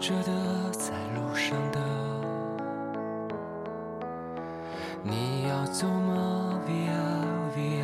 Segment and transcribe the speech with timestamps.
[0.00, 0.30] 着的，
[0.70, 1.78] 在路上的。
[5.02, 7.02] 你要走吗？Via
[7.56, 7.82] Via。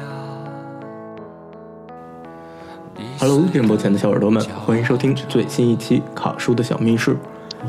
[3.19, 7.17] Hello，电波前的小耳朵们，欢迎收听最新一期卡叔的小密室。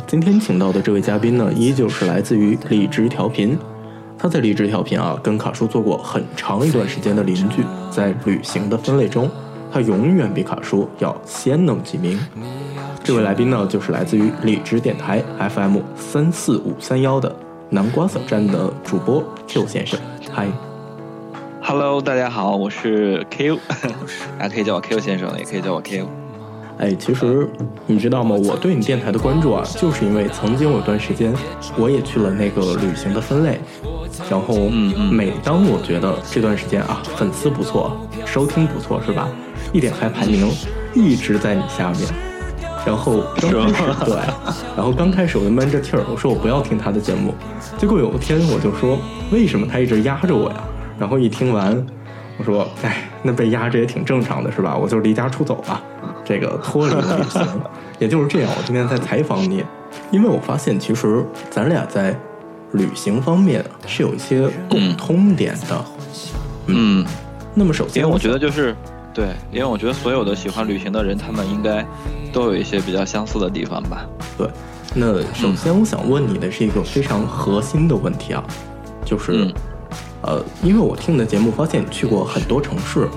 [0.05, 3.57] 今天请到的这位嘉宾呢，依旧是来自于荔枝调频。
[4.15, 7.63] 他在荔枝调频啊，跟卡叔做过很长一段时间的邻居。
[7.89, 9.27] 在旅行的分类中，
[9.71, 12.19] 他永远比卡叔要先弄几名。
[13.05, 17.33] 这位来宾呢，就是来自于荔枝电台 FM 三四五三幺的
[17.69, 19.99] 南瓜小站的主播 Q 先生。
[20.33, 20.47] 嗨
[21.61, 23.59] ，Hello，大家好，我是 Q，
[24.39, 26.07] 大家 可以叫我 Q 先生，也可以叫我 Q。
[26.79, 27.47] 哎，其实
[27.85, 28.35] 你知道吗？
[28.43, 31.31] 我对你电台的关注啊，就是因为曾经有段时间，
[31.77, 33.59] 我也去了那个旅行的分类，
[34.31, 34.55] 然后
[35.11, 39.29] 每当我觉得这段时间啊，粉丝不错，收听不错，是吧？
[39.71, 40.49] 一点开排名
[40.95, 42.01] 一直在你下面，
[42.85, 44.15] 然后刚开始对，
[44.75, 47.33] 然后刚开始我就闷着气儿，我说我不要听他的节目，
[47.77, 48.99] 结果有一天我就说，
[49.31, 50.57] 为什么他一直压着我呀？
[50.99, 51.85] 然后一听完，
[52.37, 54.77] 我说，哎，那被压着也挺正常的，是吧？
[54.77, 55.81] 我就离家出走吧，
[56.23, 57.41] 这个脱离了旅行。
[57.97, 59.63] 也就是这样，我今天在采访你，
[60.11, 62.15] 因为我发现其实咱俩在
[62.73, 65.85] 旅行方面是有一些共通点的。
[66.67, 67.05] 嗯，
[67.53, 68.75] 那么首先，我觉得就是
[69.15, 71.87] 对，因为我觉得所有的喜欢旅行的人，他们应该
[72.33, 74.05] 都有一些比较相似的地方吧。
[74.37, 74.45] 对，
[74.93, 78.43] 那首先我想问你的是一个非常核心的问题啊，
[79.05, 79.53] 就是，嗯
[80.21, 83.07] 呃，因为我听你的节目发现你去过很多城市，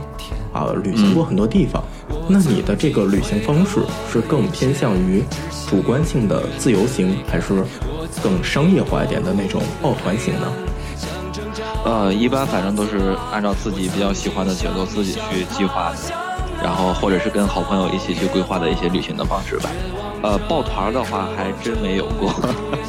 [0.53, 1.83] 啊、旅行过很多地方，
[2.29, 3.81] 那你的这个旅行方式
[4.13, 5.25] 是更偏向于
[5.69, 7.65] 主观性的自由行，还是
[8.23, 10.47] 更商业化一点的那种抱团型呢？
[11.85, 15.97] 呃，一般反正都是按照自己比较喜欢的节奏自己去计划的，
[16.63, 19.71] 然后或者是跟好朋友一起去规划的一些旅行的方式吧。
[20.21, 22.31] 呃，抱团的话还真没有过。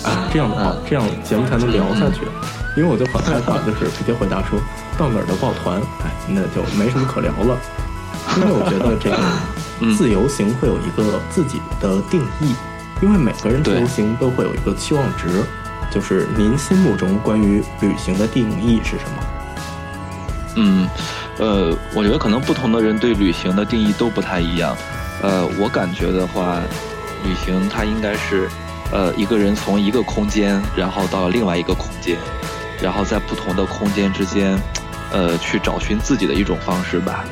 [0.04, 2.22] 啊，这样的话，这样节目才能聊下去。
[2.78, 4.60] 因为我就很害怕，就是直接回答说
[4.98, 7.58] 到哪儿都抱团，哎，那就没什么可聊了。
[8.38, 9.18] 因为我觉得这个
[9.82, 12.54] 嗯自由行会有一个自己的定义，
[13.02, 15.44] 因为每个人自由行都会有一个期望值，
[15.90, 19.24] 就是您心目中关于旅行的定义是什么？
[20.56, 20.90] 嗯，
[21.38, 24.76] 呃，我觉得可能不同的人对旅行的定义都不太一样。
[25.22, 26.60] 呃，我感觉的话，
[27.24, 28.50] 旅行它应该是，
[28.92, 32.18] 呃，一个人从一个空间，然后到另外一个空间，
[32.82, 34.60] 然后在不同的空间之间，
[35.12, 37.26] 呃，去找寻自己的一种方式吧。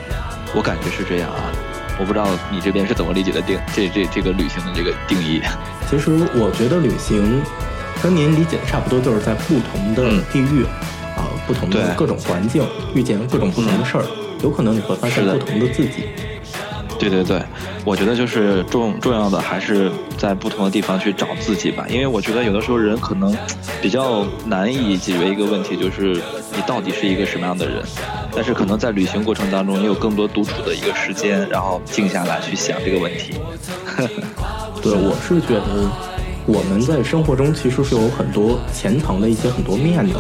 [0.54, 1.52] 我感觉是这样啊，
[2.00, 5.42] 我不知道你这边是怎么理解的定这这这个旅行的这个定义。
[5.90, 7.42] 其实我觉得旅行
[8.02, 10.64] 跟您理解的差不多，就是在不同的嗯地域
[11.16, 12.64] 啊、不同的各种环境，
[12.94, 14.06] 遇见各种不同的事儿，
[14.44, 16.10] 有可能你会发现不同的自己。
[17.00, 17.40] 对对对，
[17.86, 23.36] 我觉得就是重重要的还是在不同的地方去找自己吧，因为我觉得有的时候人可能
[23.80, 26.20] 比较难以解决一个问题，就是
[26.56, 27.84] 你到底是一个什么样的人。
[28.36, 33.36] 但是可能在旅行过程当中，你有更多独处的一个时间，然后静下来去想这个问题。
[34.82, 35.90] 对，我是觉得
[36.48, 40.16] 我们在生活中其实是有很多潜藏的一些很多面的。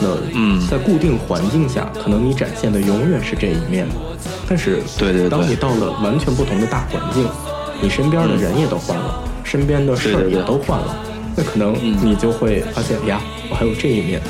[0.00, 0.60] 那嗯。
[0.68, 3.86] 在固定环境下，可能你展现的永远是这一面，
[4.48, 5.30] 但是对对对。
[5.30, 7.26] 当你到了完全不同的大环境，
[7.80, 10.96] 你身边的人也都换了，身边的事儿也都换了，
[11.36, 11.96] 那可能嗯。
[12.02, 14.20] 你就会发现呀，我还有这一面。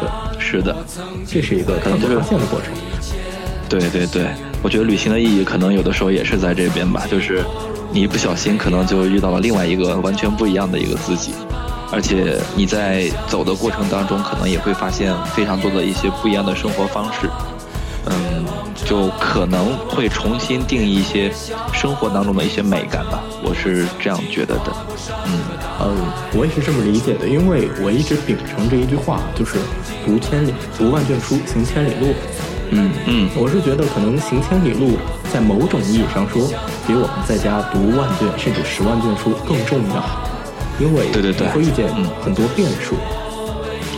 [0.00, 0.08] 对，
[0.40, 0.74] 是的，
[1.26, 2.72] 这是一个可能就是发现的过程。
[3.68, 4.26] 对对对，
[4.62, 7.44] 我觉得旅行的意义可能有的时候也是在这边吧，就是
[7.92, 11.32] 你一不小心可能就遇到了另外一个完全不一样的一个自己，
[11.90, 17.28] 而且你在走的过程当中，可能也会发现非常多的一些不一样的生活方式，
[18.06, 18.44] 嗯，
[18.84, 21.32] 就可能会重新定义一些
[21.72, 24.72] 生活当中的一些美感吧，我是这样觉得的，
[25.26, 25.32] 嗯
[25.80, 25.96] 嗯，
[26.34, 29.58] 我也是这么理解的，因为我一直秉承着一句话，就是
[30.06, 32.14] 读千里，读万卷书，行千里路。
[32.72, 34.96] 嗯嗯我是觉得可能行千里路，
[35.32, 36.42] 在某种意义上说，
[36.86, 40.04] 比我们在家读万卷甚至十万卷书更重要，
[40.80, 42.96] 因为对对对你会遇见嗯很多变数，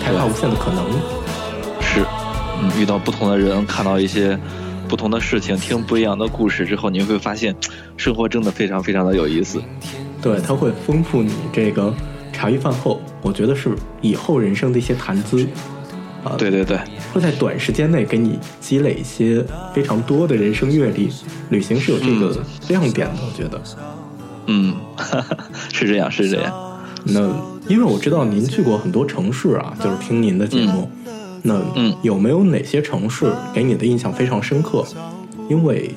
[0.03, 0.85] 开发无限的可能。
[1.81, 2.05] 是，
[2.61, 4.39] 嗯，遇到不同的人，看到一些
[4.89, 7.55] 不同的事情，听不一样的故事之后，你会发现，
[7.97, 9.63] 生活真的非常非常的有意思。
[10.21, 11.93] 对，它会丰富你这个
[12.33, 13.71] 茶余饭后，我觉得是
[14.01, 15.49] 以后人生的一些谈资。
[16.25, 16.79] 啊，对对对，
[17.13, 21.11] 会在短时间内给你积累一些非常多的人生阅历。
[21.51, 22.37] 旅行是有这个
[22.69, 23.61] 亮点的，我觉得。
[24.47, 24.75] 嗯，
[25.73, 26.81] 是这样，是这样。
[27.05, 27.21] 那
[27.69, 30.91] 因为我知道您去过很多城市啊，就是听您的节目。
[31.43, 34.85] 那嗯有没有哪些城市给你的印象非常深刻？
[35.49, 35.93] 因为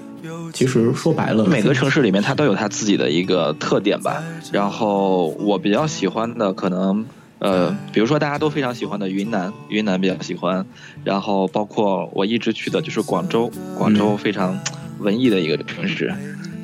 [0.51, 4.23] 其实说白了，每个城市里面它都有它自己的一个特点吧。
[4.51, 7.05] 然后我比较喜欢的可能，
[7.39, 10.65] 呃，比如说大家都非常喜欢的云南，云南比较喜欢。
[11.03, 14.59] 然后包括我一直去的就是广州，广州非常
[14.99, 16.13] 文艺的一个城市。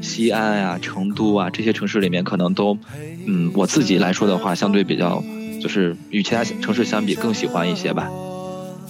[0.02, 2.76] 西安啊，成都啊，这些城市里面可能都，
[3.28, 5.24] 嗯，我自己来说的话，相对比较，
[5.62, 8.10] 就是与其他城市相比更喜欢一些吧。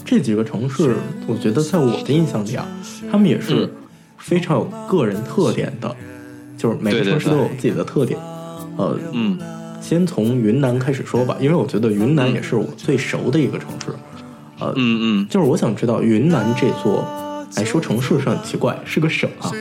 [0.06, 0.96] 这几个城市，
[1.28, 2.66] 我觉得在我的印象里啊，
[3.12, 3.70] 他们也是
[4.18, 5.94] 非常有个人特点的，
[6.58, 8.18] 就是每个城市都有自己的特点。
[8.78, 9.38] 呃，嗯，
[9.92, 13.92] 先从云南开始说吧，因为我觉得云南也是我最熟的一个城市。
[14.58, 17.06] 呃，嗯嗯，就是我想知道云南这座。
[17.58, 19.52] 哎，说城市是很奇怪，是个省啊。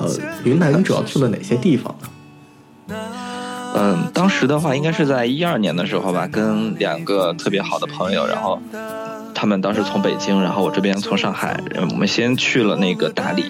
[0.00, 0.08] 呃，
[0.42, 2.96] 云南你主要去了哪些地方呢？
[3.76, 8.58] 嗯，当时的话应该是在一二年的时候吧，跟两个特别好的朋友，然后。
[9.34, 11.60] 他们当时从北京，然后我这边从上海，
[11.92, 13.44] 我们先去了那个大理，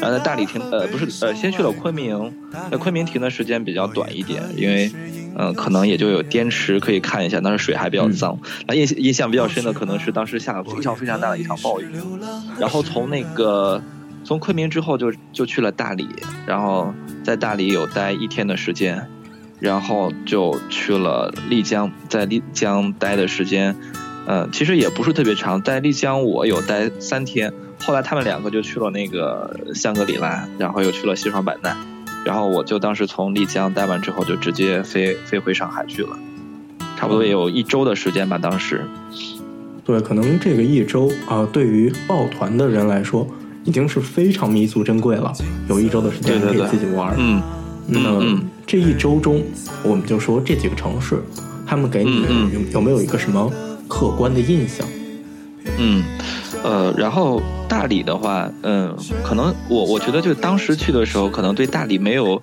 [0.00, 2.32] 然后在大理停，呃，不是，呃，先去了昆明，
[2.70, 4.90] 在昆明停的时间比较短一点，因为，
[5.38, 8.38] 嗯，可能也就有滇池可以看一下，但是水还比较脏。
[8.66, 11.86] 那印印象比较深的可能是当时下了非常非常大的一场暴雨，
[12.58, 13.80] 然后从那个
[14.24, 16.08] 从昆明之后就就去了大理，
[16.44, 16.92] 然后
[17.22, 19.06] 在大理有待一天的时间，
[19.60, 23.76] 然后就去了丽江，在丽江待的时间。
[24.30, 27.50] 嗯，其实也不是特别长，在丽江我有待三天，
[27.82, 31.74] 后来他们两个就去了那个香格里拉，然后又去了西双版纳，
[32.24, 36.18] 然后我就当时从丽江待完之后就直接飞飞回上海去了，
[36.96, 38.84] 差不多也有一周的时间吧，当时。
[39.84, 43.26] 对，可能这个一周啊，对于抱团的人来说，
[43.64, 45.32] 已经是非常弥足珍贵了，
[45.68, 47.14] 有一周的时间可以自己玩。
[47.16, 47.42] 嗯，
[47.86, 48.20] 那
[48.66, 49.42] 这一周中，
[49.82, 51.22] 我们就说这几个城市，
[51.66, 52.22] 他们给你
[52.52, 53.50] 有有没有一个什么？
[53.88, 54.86] 客观的印象，
[55.76, 56.02] 嗯，
[56.64, 62.40] 呃，然后大理的话，嗯，可能我我觉得就当时去的时候，可能对大理没有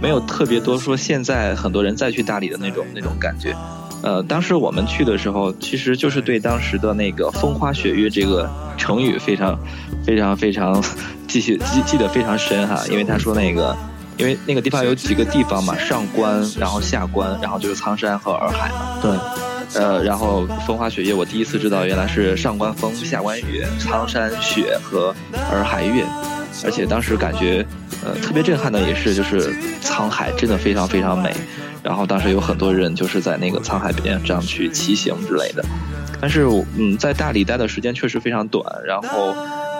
[0.00, 3.54] 没有特别多说现在很多人再去大理的那种那种感觉，
[4.02, 9.58] 呃，当时我们去的时候，其实就是对当时的那个风花雪月这个成语非常
[10.04, 10.82] 非常非常
[11.26, 13.76] 记记记得非常深哈，因为他说那个，
[14.16, 19.47] 因为那个地方有几个地方嘛，上关，然后下关，然后就是苍山和洱海嘛，对。
[19.74, 25.14] 呃，然后风花雪月，我第一次知道原来是上关风，下关雨，苍山雪和
[25.50, 26.04] 洱海月，
[26.64, 27.64] 而且当时感觉，
[28.04, 31.34] 呃，特别震撼的也是，就是沧海真的非常非常美，
[31.82, 35.64] 然后当时有很多人就是在那个沧海边这样去骑行之类的，
[36.20, 39.34] 但是嗯，在大理待的时间确实非常短，然后。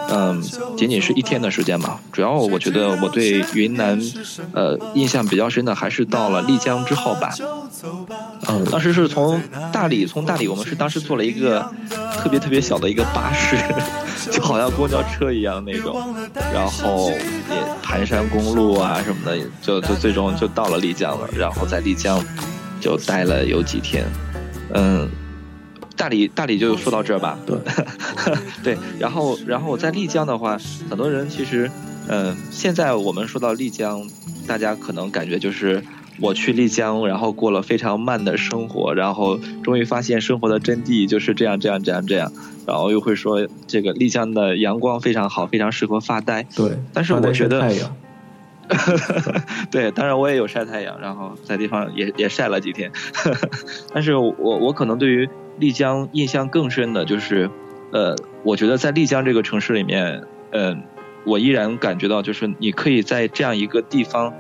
[0.09, 0.43] 嗯，
[0.77, 1.99] 仅仅是一天的时间嘛。
[2.13, 4.01] 主要我觉得我对云南，
[4.53, 7.31] 呃，印象比较深的还是到了丽江之后吧。
[8.49, 9.41] 嗯，当时是从
[9.73, 11.61] 大理，从大理我们是当时坐了一个
[12.17, 13.57] 特别特别小的一个巴士，
[14.33, 16.03] 就好像公交车一样那种。
[16.53, 21.29] 然后也盘山公路啊什么的，就就最终就到了丽江了。
[21.37, 22.25] 然后在丽江
[22.81, 24.05] 就待了有几天，
[24.75, 25.09] 嗯。
[25.99, 27.39] 大理，大理就说到这儿吧。
[27.45, 27.59] 对，
[28.63, 30.57] 对，然后，然后在丽江的话，
[30.89, 31.71] 很多人其实，
[32.07, 34.09] 嗯，现在我们说到丽江，
[34.47, 35.83] 大家可能感觉就是
[36.21, 42.33] 我去丽江，然后过了非常慢的生活，然后终于发现生活的真谛就是这样，这样，这样，这样，
[42.65, 46.45] 然后又会说这个丽江的阳光非常好，非常适合发呆。
[46.55, 47.69] 对，但是我觉得。
[49.71, 52.93] 对，当然我也有晒太阳，然后在地方也也晒了几天，
[53.93, 55.29] 但是我我可能对于。
[55.61, 57.51] 丽江印象更深的就是，
[57.91, 60.23] 呃，我觉得在丽江这个城市里面，
[60.53, 60.85] 嗯，
[61.25, 64.33] 我依然感觉到就是你可以在这样一个地方，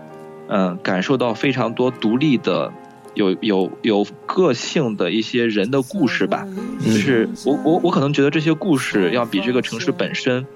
[0.46, 2.72] 嗯，感受到非常多独立的、
[3.14, 6.46] 有有有个性的一些人的故事吧。
[6.84, 10.46] 就是我我我可能觉得这些故事要比这个城市本身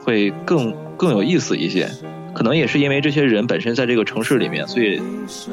[0.00, 1.88] 会更更有意思一些。
[2.38, 5.02] 可能也是因为这些人本身在这个城市里面，所以，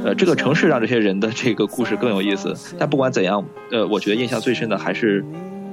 [0.03, 2.55] 呃，这个城市让这些人的这个故事更有意思。
[2.77, 5.25] 但不管怎样，呃，我觉得印象最深的还是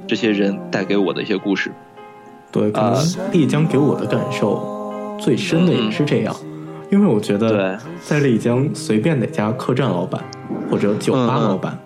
[0.07, 1.71] 这些人带给我的一些故事。
[2.51, 6.35] 对，可能丽江给我的感受最深的也是这样，
[6.91, 10.19] 因为我觉得在丽江随便哪家客栈老板
[10.67, 11.77] 或者酒吧老板，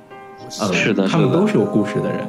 [0.61, 2.19] 呃，是的，他们都是有故事的人。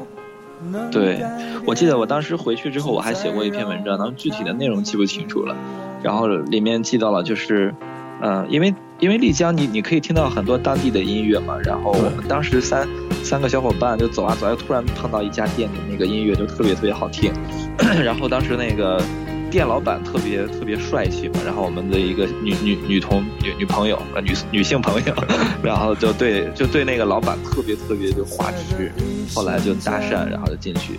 [0.91, 1.23] 对，
[1.67, 5.55] 我记得我当时回去之后，我还写过一篇文章，然后具体的内容记不清楚了。
[6.03, 7.75] 然后里面记到了，就是，
[8.23, 11.57] 嗯，因为因为丽江，你你可以听到很多当地的音乐嘛。
[11.65, 12.87] 然后我们当时三
[13.23, 17.33] 三个小伙伴就走啊走，啊，突然碰到一家店的那个音乐就特别特别好听。
[18.05, 19.03] 然后当时那个
[19.51, 25.15] 店老板特别特别帅气嘛，然后我们的一个女女女同女女朋友呃女女性朋友，
[25.63, 28.93] 然后就对就对那个老板特别特别就花痴，
[29.35, 30.99] 后来就搭讪，然后就进去，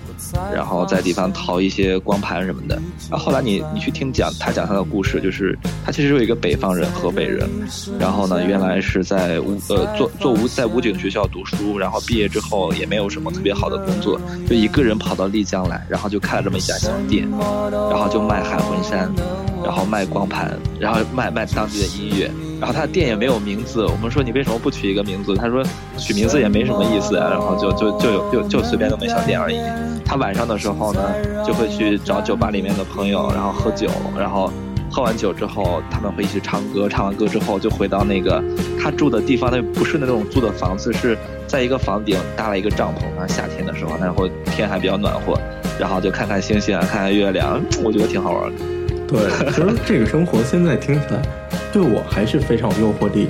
[0.53, 2.79] 然后在地方淘一些光盘什么的。
[3.09, 7.49] 然后后来你你去听讲他讲他的故事，就是他其实有一个北方人，河北人，
[7.99, 17.27] 然后呢原来是在武呃做做武在武警学校读书，然后毕业之后也没有什么特别好的工作，就一个人跑到丽江来，然后就开了这么一家小店，
[17.89, 19.11] 然后就卖海魂衫，
[19.63, 23.85] 然后卖光盘，然后卖卖当地的音乐，然后他的店也没有名字。
[23.85, 25.35] 我们说你为什么不取一个名字？
[25.35, 25.63] 他说
[25.97, 29.57] 取名字也没什么意思，然后就就就有就就随便弄个小店而已。
[30.05, 31.01] 他晚上的时候呢，
[31.45, 34.51] 就会去找酒吧里面的朋友，然后喝酒，然后
[34.91, 38.43] 喝完酒之后他们会一起唱歌，唱完歌之后就回到那个
[38.81, 41.15] 他住的地方，那不是那种租的房子，是
[41.45, 45.39] 在一个房顶搭了一个帐篷，然后夏天的时候，然后天还比较暖和。
[45.79, 48.57] 然后就看看星星啊，看看月亮， 我觉得挺好玩的。
[49.07, 51.21] 对，其实这个生活现在听起来，
[51.71, 53.27] 对我还是非常有诱惑力。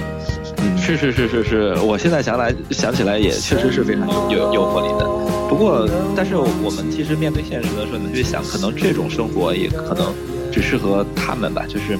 [0.57, 5.05] 嗯，是是是是是，我现在想来想起来也确实是非常有有诱惑力的。
[5.47, 5.87] 不过，
[6.17, 10.13] 但是我们其实面对现实的时候，你去想，可能这种生活也可能
[10.51, 11.63] 只适合他们吧。
[11.65, 11.97] 就是，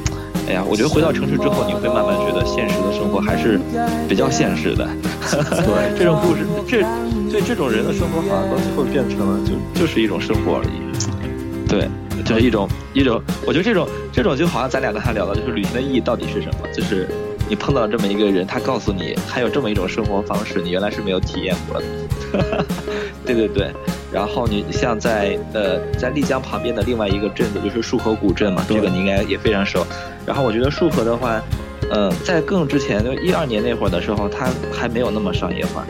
[0.48, 3.60] 哎呀，我觉得回到城市之后，你会慢慢觉得现实的生活还是
[4.08, 4.88] 比较现实的。
[5.66, 6.84] 对， 这种故事，这。
[7.30, 11.68] 对这种人的生活，好像到最后变成了就就是一种生活而已。
[11.68, 11.88] 对，
[12.26, 16.68] 就是一种一种，我觉得这种这种就好像咱俩刚才聊的，就是旅行的意义到底是什么？
[16.74, 17.08] 就是
[17.48, 22.66] 你碰到这么一个人，他告诉你还有这么一种生活方式，你原来是没有体验过的。
[23.24, 23.72] 对对对。
[24.12, 29.86] 然后你像在呃在丽江旁边的另外一个镇子，就是束河古镇嘛，这个你应该也非常熟。
[30.30, 31.42] 然后我觉得束河的话，
[31.90, 35.84] 呃，在更之前就一二年那会儿的时候，它还没有那么商业化。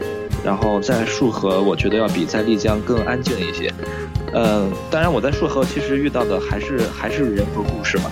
[0.46, 3.70] 然后在束河，我觉得要比在丽江更安静一些。
[4.34, 8.06] 嗯，当然我在束河其实遇到的还是 还是人和故事嘛。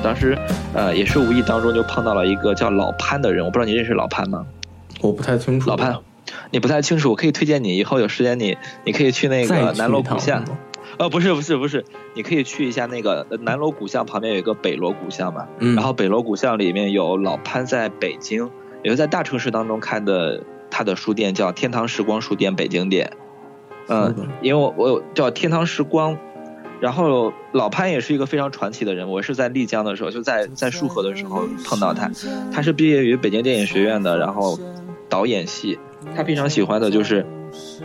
[0.00, 0.38] 当时
[0.74, 4.46] 呃也是无意当中就碰到了一个叫老潘的人，我不知道你认识老潘吗？
[5.00, 5.68] 我不太清楚。
[5.68, 5.96] 老潘，
[6.52, 10.44] 你不太清楚，我可以推荐你，以后有时间你你可以去那个南锣鼓巷。
[10.98, 11.84] 呃，不是不是不是，
[12.14, 15.46] 你可以去一下那个南锣鼓巷旁边有一个北锣鼓巷嘛。
[15.58, 15.74] 嗯。
[15.74, 18.50] 然后北锣鼓巷里面有老潘在北京，
[18.82, 20.42] 也是在大城市当中开的。
[20.76, 23.12] 他的书店叫天堂时光书店北京店，
[23.86, 26.18] 嗯，因为我我有叫天堂时光，
[26.80, 32.10] 然后老潘也是一个非常传奇的人，我是在丽江的时候就在在束河的时候碰到他，
[32.52, 34.58] 他是毕业于北京电影学院的，然后
[35.08, 35.78] 导演系，
[36.16, 37.24] 他非常喜欢的就是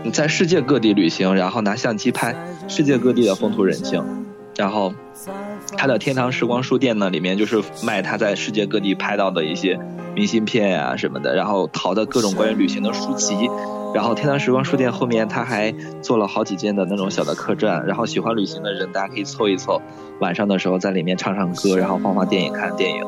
[0.04, 2.36] 你在世界各地旅行，然后拿相机拍
[2.68, 4.04] 世界各地的风土人情，
[4.56, 4.94] 然后
[5.78, 9.80] 他的天堂时光书店呢里面就是卖他在世界各地拍到的一些。
[10.16, 13.36] 明信片呀什么的，然后淘的各种关于旅行的书籍，
[13.94, 15.72] 然后天堂时光书店后面他还
[16.02, 19.82] 做了好几间的那种小的客栈，然后喜欢旅行的人大家可以凑一凑，
[20.20, 23.02] 晚上的时候在里面唱唱歌，然后放放电影看电影。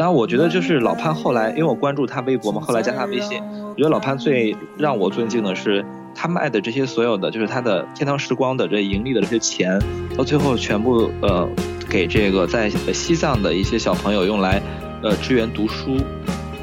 [0.00, 3.38] 然后，我觉得就是老潘后来，因为我关注他微博嘛，后来加他微信，
[3.68, 9.78] 我觉得老潘最让我尊敬的是他卖的这些所有的，就是他的天堂时光的这盈利的这些钱，
[10.16, 11.46] 到最后全部呃
[11.86, 14.62] 给这个在西藏的一些小朋友用来。
[15.02, 15.96] 呃，支援读书，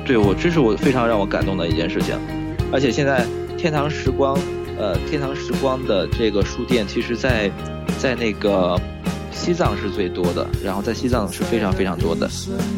[0.05, 2.15] 对我这是我非常让我感动的一件事情，
[2.71, 3.25] 而且现在
[3.57, 4.37] 天堂时光，
[4.77, 7.49] 呃，天堂时光的这个书店，其实，在
[7.97, 8.79] 在那个
[9.37, 12.29] 西藏是最多的，然后在西藏是非常非常多的，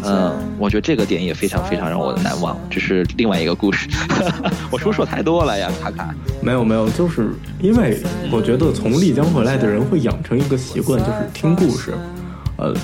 [0.03, 3.87] 嗯，我觉得这个点也非常非常让我的难忘，这是另外一个故事，
[4.69, 7.99] 我说说太多了呀，卡卡，没有没有，就是因为
[8.31, 11.93] 我觉得从丽江回来的人会养成一个习惯，就是听故事，
[12.57, 12.75] 呃。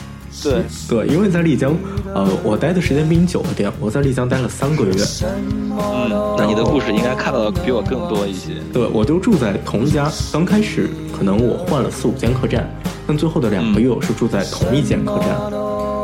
[0.44, 1.74] 对对，因为在丽江，
[2.14, 4.94] 呃，我待的时间比你久一点，我在丽江待了三个月。
[5.24, 8.52] 嗯，那你的故事应该看到的比我更多一些。
[8.74, 12.70] 对，我就住在同一家，刚开始可能我换了四五间客栈，
[13.08, 15.30] 但最后的两个月我是住在同一间客栈。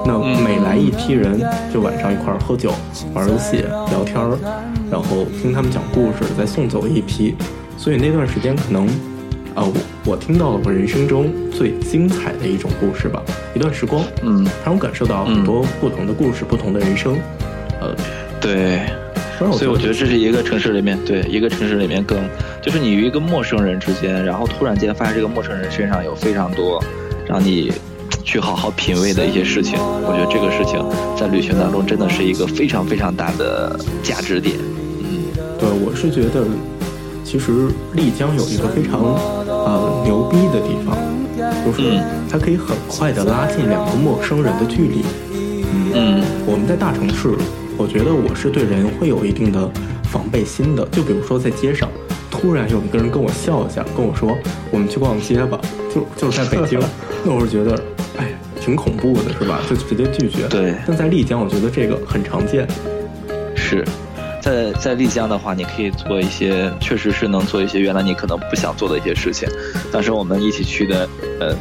[0.05, 1.39] 那每来一批人，
[1.73, 2.73] 就晚上一块儿喝酒、
[3.13, 3.57] 玩游戏、
[3.89, 4.37] 聊天儿，
[4.89, 7.35] 然后听他们讲故事，再送走一批。
[7.77, 8.87] 所以那段时间可能。
[9.53, 9.73] 啊，我
[10.11, 13.21] 我听到了我人生中最精彩的一种故事吧，
[13.53, 17.17] 一段时光，嗯，让我感受到很多不同的故事，不同的人生，
[17.81, 17.93] 呃，
[18.39, 18.79] 对，
[19.51, 22.17] 所以我觉得这是一个城市里面，对一个城市里面更，
[22.61, 26.83] 就是你与一个陌生人之间，然后突然间发现这个陌生人身上有非常多
[27.27, 27.71] 让你
[28.23, 30.83] 去好好品味的一些事情，我觉得这个事情
[31.17, 34.55] 在旅行当中真的是一个非常非常大的价值点，
[34.99, 35.23] 嗯，
[35.59, 36.45] 对，我是觉得。
[37.23, 38.99] 其实丽江有一个非常
[39.47, 40.97] 呃牛逼的地方，
[41.63, 41.97] 就是
[42.29, 45.01] 它可以很快的拉近两个陌生人的距离。
[45.93, 47.29] 嗯，我们在大城市，
[47.81, 49.67] 我觉得我是对人会有一定的
[50.03, 50.85] 防备心的。
[50.91, 51.89] 就比如说在街上，
[52.29, 54.37] 突然有一个人跟我笑一下，跟我说
[54.69, 55.59] 我们去逛街吧，
[55.91, 56.79] 就就是在北京，
[57.25, 57.83] 那我是觉得，
[58.17, 58.27] 哎，
[58.59, 59.61] 挺恐怖的，是吧？
[59.67, 60.47] 就直接拒绝。
[60.47, 60.75] 对。
[60.85, 62.67] 但在丽江，我觉得这个很常见。
[63.55, 63.83] 是。
[64.39, 69.47] 在在丽江的话，你可以做一些，确实是能做一些原来你可能不想做的一些事情。
[69.91, 71.09] 当时我们一起去的，
[71.39, 71.55] 呃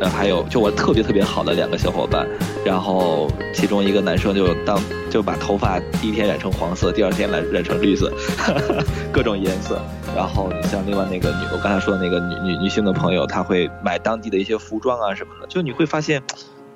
[0.00, 2.26] 呃，还有就我特别特别好的两个小伙伴，
[2.62, 4.78] 然后其中一个男生就当
[5.16, 8.12] 就把头发第一天染成黄色，第二天来染成绿色，
[9.10, 9.80] 各种颜色。
[10.14, 15.46] 然后你像另外那个女，我刚才说的那个女女女性的朋友，她会买当地的一些服装啊什么的。
[15.46, 16.22] 就你会发现，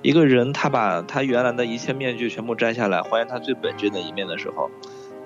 [0.01, 4.71] 一个人他把他原来的一切面具全部摘下来，还原他最本真的一面的时候。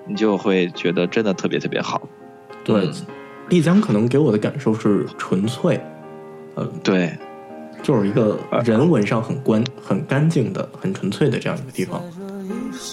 [0.05, 2.01] 你就会觉得真的特别特别好，
[2.65, 2.91] 对，
[3.47, 5.79] 丽江可能给我的感受是纯粹，
[6.55, 7.17] 呃，对，
[7.81, 12.03] 就是一个人文上很干、很干净的、很纯粹的这样一个地方。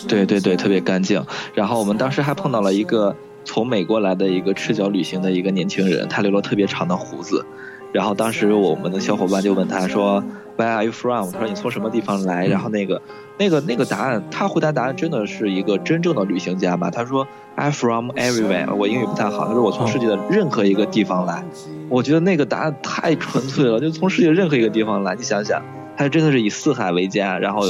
[0.09, 1.25] 对对对，特别干净。
[1.54, 7.44] 然后我们当时还碰到了一个从美国来的一个赤脚旅行的一个年轻人，他留了特别长的胡子。
[7.92, 10.25] 然后当时我们的小伙伴就问他说
[10.56, 13.00] ：“Where are you from？” 他说：“你从什么地方来？”然后那个。
[13.38, 16.90] 那个那个答案，他回答答案真的是一个真正的旅行家吧？
[16.90, 21.42] 他说：“I'm from everywhere。”我英语不太好，他说：“我从世界的任何一个地方来。”
[21.88, 25.16] 我觉得那个答案太纯粹了，就从世界任何一个地方来。
[25.16, 25.61] 你想想，
[25.96, 27.62] 他真的是以四海为家，然后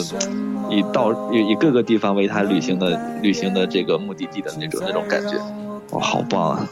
[0.71, 5.37] 以到以以各个地方为他旅行的旅行的这个目的地的那种那种感觉，
[5.91, 6.69] 哇，好棒啊！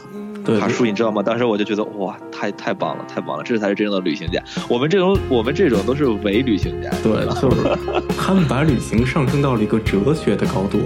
[0.59, 1.21] 卡叔，你知道吗？
[1.21, 4.41] 当时我就觉得哇，太太棒了，太棒了，这才是真正的旅行家。
[4.67, 6.89] 我们这种我们这种都是伪旅行家。
[7.03, 7.77] 对，就是
[8.17, 10.79] 他们把旅行上升到了一个哲学的高度。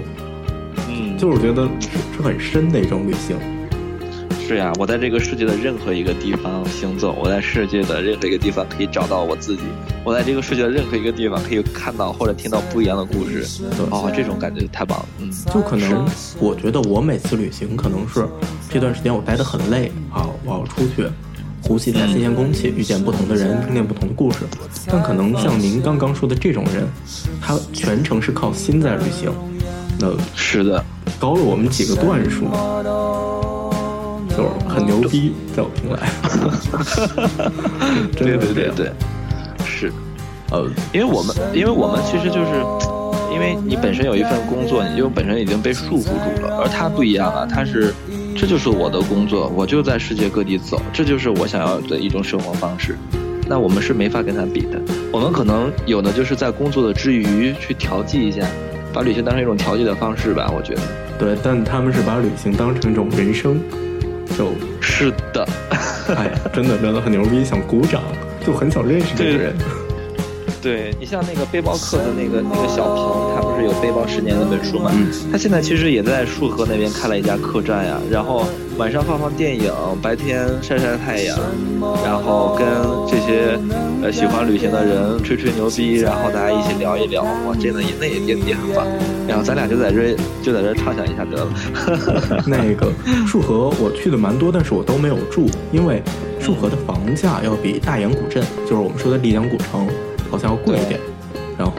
[0.90, 3.34] 嗯，就是觉得是很深的一种旅行。
[4.46, 9.62] 是呀，我在这个世界的任何一个地方行走，我在世界的任何一个地方可以找到我自己，
[10.04, 13.44] 我在这个世界的任何一个地方可以看到或者听到不一样的故事。
[13.90, 15.06] 哦，这种感觉太棒了。
[15.18, 16.06] 嗯，就可能
[16.38, 18.24] 我觉得我每次旅行可能是
[18.70, 21.08] 这段时间我待得很累啊，我要出去
[21.64, 24.44] 呼吸一下新鲜空气，遇见不同的人，听见不同的故事。
[24.86, 26.86] 但可能像您刚刚说的这种人，
[27.42, 29.28] 他全程是靠心在旅行，
[29.98, 30.84] 那是的，
[31.18, 32.46] 高了我们几个段数。
[34.36, 36.10] 就是很牛逼，在我听来，
[38.12, 38.92] 对对对对，
[39.64, 39.90] 是，
[40.50, 42.62] 呃，因为我们，因为我们其实就是，
[43.32, 47.94] 因为你本身有一份工作，你就本身已经被束缚住了，而他不一样啊，他是，
[48.36, 52.94] 这就是我的工作，我就在世界各地走，这就是我想要的一种生活方式，
[53.48, 54.78] 那我们是没法跟他比的，
[55.10, 58.46] 我们可能有的就是在工作的之余去调剂一下，
[58.92, 60.82] 把旅行当成一种调剂的方式吧，我觉得，
[61.18, 63.58] 对，但他们是把旅行当成一种人生。
[64.36, 65.46] 就是的，
[66.16, 68.02] 哎，真的真的很牛逼，想鼓掌，
[68.46, 69.54] 就很想认识这个人。
[70.62, 74.90] 对你像那个背包客的那个那个小鹏，他不是有《背包十年》那本书吗？
[75.30, 78.44] 他现在其实也在束河那边开了一家客栈呀，然后
[78.78, 81.38] 晚上放放电影，白天晒晒太阳，
[82.04, 82.66] 然后跟
[83.08, 83.58] 这些
[84.02, 88.86] 呃喜欢旅行的人吹吹牛逼，然后大家一起聊一聊，哇，真的也那也也也很棒。
[89.26, 92.42] 然后咱俩就在这就在这畅想一下得了。
[92.46, 92.92] 那个
[93.26, 96.02] 束河我去的蛮多，但是我都没有住，因为
[96.38, 99.86] 束河的房价要比大研古镇，就是我们说的丽江古城。
[100.28, 100.98] 好像要贵一点，
[101.56, 101.72] 然后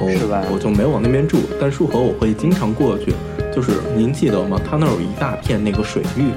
[0.49, 1.37] 我就没往那边住。
[1.59, 3.13] 但束河我会经常过去，
[3.53, 4.57] 就是您记得吗？
[4.67, 6.31] 它那儿有一大片那个水域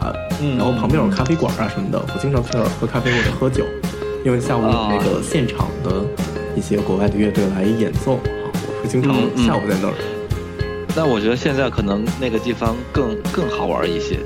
[0.00, 0.12] 啊，
[0.56, 1.98] 然后旁边有咖啡馆啊什么的。
[1.98, 3.64] 我经常去那儿喝咖啡或者喝酒，
[4.24, 6.04] 因为下午有那个现场的
[6.56, 9.94] 一些国外的乐队来演奏啊，我是经常下午在那儿。
[10.94, 14.18] 但我觉得现在可能那个地方更更好玩一些。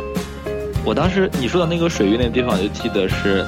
[0.85, 3.45] 我当时你说的那个水域那个地方，我就记得是，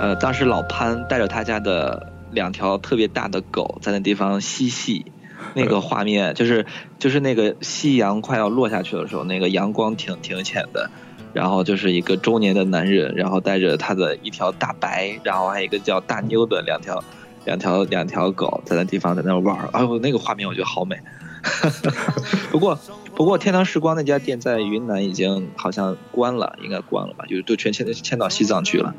[0.00, 2.10] 呃，当时老潘带着他家的。
[2.34, 5.06] 两条特别大的狗在那地方嬉戏，
[5.54, 6.66] 那个画面就是
[6.98, 10.90] 就是那个夕阳快要落下去的时候，那个阳光挺挺浅的，
[11.34, 17.04] 然后就是一个中年的男人，然后带着他的一条大白，然后还有一个叫大妞的两条
[17.44, 20.96] 两条两条狗在那地方在那玩儿，哎呦那个画面我觉得好美。
[22.50, 22.78] 不过
[23.14, 27.26] 不过天堂时光那家店在云南已经好像关了，应该关了吧？
[27.26, 28.94] 就是都全迁迁到西藏去了。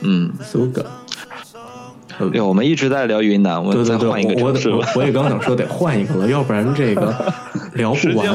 [0.00, 0.86] 嗯，苏格。
[2.30, 4.70] 对，我们一直在聊云南，我们再换一个城市。
[4.70, 7.14] 我我也刚想说得换一个了，要不然这个
[7.74, 8.26] 聊不完。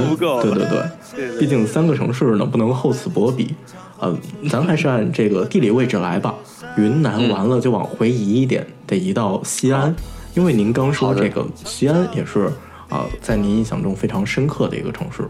[0.42, 3.56] 对对对，毕竟三个城市呢，不能厚此薄彼。
[4.02, 4.16] 嗯，
[4.50, 6.34] 咱还是按这个地理位置来吧。
[6.76, 9.96] 云南完了就往回移一点，得移到西安，
[10.36, 12.52] 因为您刚说这个西安也是
[12.90, 15.28] 啊，在您印象中非常深刻的一个城市。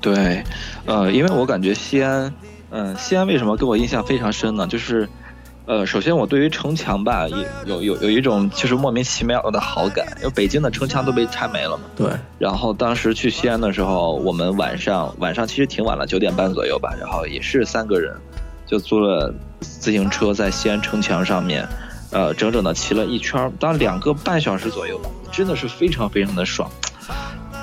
[0.00, 0.42] 对，
[0.86, 2.32] 呃，因为我感觉西安，
[2.70, 4.66] 嗯，西安为什么给我印象非常深呢？
[4.66, 5.08] 就是。
[5.68, 11.84] 呃，首先我对于城墙吧，也有有有一种就是莫名其妙的好感，因为北京的城墙都被拆没了嘛。
[11.94, 12.08] 对。
[12.38, 16.96] 然后当时去西安的时候，我们晚上晚上其实挺晚了，九点半左右吧。
[16.98, 18.16] 然后也是三个人，
[18.66, 21.68] 就租了自行车在西安城墙上面，
[22.12, 24.98] 呃，整整的骑了一圈，当两个半小时左右。
[25.30, 26.70] 真的是非常非常的爽。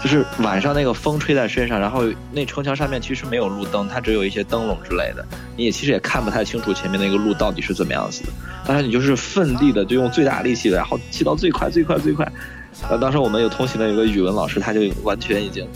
[0.05, 5.25] 就是晚上那个风吹在身上，然后那城墙上面其实没有路灯，它只有一些灯笼之类的，
[5.57, 8.29] 你也其实也看不太清楚前面那个路到底是怎么样子的。
[8.67, 12.31] 但是你就是奋力的，就用最大力气的，然后骑到最快最快最快。
[12.87, 15.67] 呃，当时我们有同行的有个语文老师，他就完全已经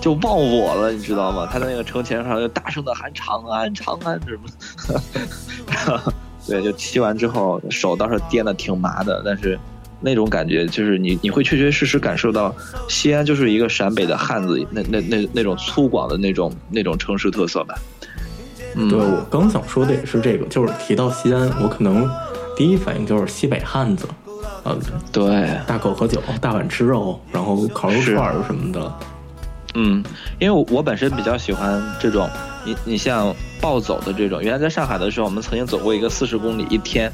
[0.00, 1.48] 就忘我了，你知道吗？
[1.52, 6.12] 他在那个城墙上就大声的喊长安长安什么。
[6.46, 9.58] 对，就骑完之后手倒是颠的挺麻的，但是。
[10.04, 12.54] 那种感觉就是你，你会确确实实感受到
[12.88, 17.74] 西安就是一个陕北的汉子，那那那那种粗犷的那种那种城市特色吧。
[18.76, 22.06] 嗯，对我刚想说的也是这个，就是提到西安，我可能
[22.54, 24.06] 第一反应就是西北汉子，
[24.64, 24.78] 嗯，
[25.10, 28.92] 对，大口喝酒，大碗吃肉，然后烤肉串儿什么的。
[29.76, 30.04] 嗯，
[30.38, 32.28] 因为我本身比较喜欢这种，
[32.64, 37.10] 你你像暴走的这种，原来在上海的时候，我们曾经走过一个四十公里一天。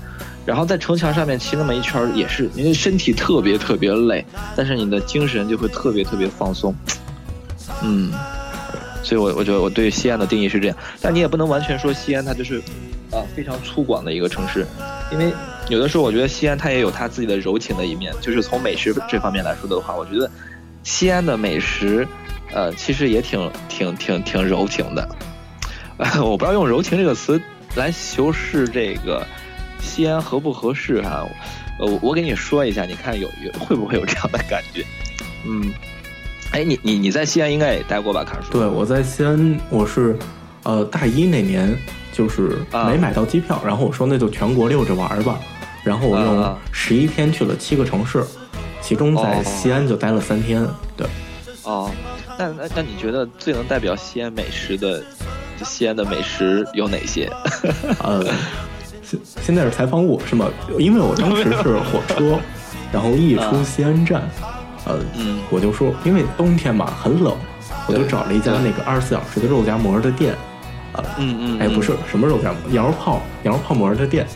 [0.51, 6.75] 然后在城墙上面骑那么一圈也是，因为身体特别特别累，但是你的精神就会特别特别放松。
[7.85, 8.13] 嗯，
[9.01, 12.59] 所以我我觉得我对西安的定义是这样，但你也不能完全说西安它就是
[13.13, 14.67] 啊非常粗犷的一个城市，
[15.13, 15.33] 因为
[15.69, 20.29] 有的时候我觉得西安它也有它自己的柔情的一面，就是从美食这方面来说的话，我觉得
[20.83, 22.05] 西安的美食
[22.53, 25.09] 呃其实也挺挺挺挺柔情的，
[26.21, 27.41] 我不知道用柔情这个词
[27.77, 29.25] 来修饰这个。
[29.83, 31.27] 西安合不合适哈？
[31.79, 34.85] 呃，我给你说一下，你看有有会不会有这样的感觉？
[35.47, 35.73] 嗯，
[36.53, 38.23] 哎，你你你在西安应该也待过吧？
[38.23, 38.53] 卡叔。
[38.53, 40.15] 对，我在西安，我是
[40.65, 41.75] 呃大一那年，
[42.13, 45.41] 就是没买到机票，然后我说那就全国溜着玩吧，
[45.83, 48.23] 然后我用十一天去了七个城市，
[48.83, 50.67] 其中在西安就待了三天。
[50.97, 51.07] 对。
[51.63, 51.91] 哦，
[52.39, 55.03] 那那那你觉得最能代表西安美食的
[55.65, 57.31] 西安的美食有哪些？
[58.05, 58.27] 呃。
[59.43, 60.47] 现在是采访我是吗？
[60.79, 62.39] 因为我当时是火车，
[62.93, 64.23] 然后一出西安站，
[64.85, 64.99] 呃，
[65.51, 67.35] 我就说，因为冬天嘛很冷，
[67.87, 70.35] 我就找了一家那个二十四小时的肉夹馍的店，
[70.93, 74.27] 啊，嗯嗯，哎，不是什么肉夹馍，羊肉泡羊肉泡馍的店，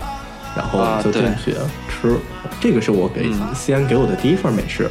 [0.56, 1.54] 然后就进去
[1.88, 2.16] 吃，
[2.60, 4.90] 这个是我给西安给我的第一份美食，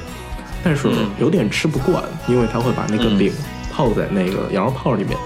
[0.63, 0.87] 但是
[1.19, 3.31] 有点吃不惯，因为他会把那个饼
[3.71, 5.17] 泡在那个羊肉泡里面，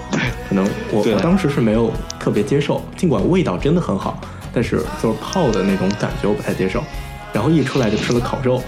[0.48, 4.18] 可能我我当时是没有特别接受，尽管味道真的很好。
[4.52, 6.82] 但是就是泡的那种感觉我不太接受，
[7.32, 8.62] 然后一出来就吃了烤肉，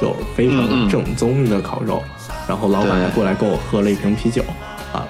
[0.00, 2.02] 就非常正宗的烤肉，
[2.48, 4.42] 然后老板还过来跟我喝了一瓶啤酒，
[4.92, 5.06] 啊，